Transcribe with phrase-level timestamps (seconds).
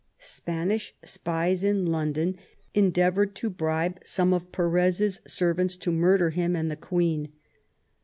[0.17, 2.35] Spanish spies in London
[2.73, 7.31] endeavoured to bribe some of Perez's servants to murder him and the Queen.